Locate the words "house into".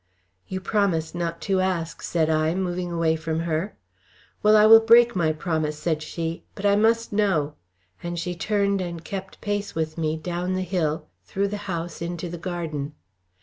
11.69-12.29